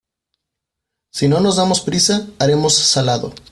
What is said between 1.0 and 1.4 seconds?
Si no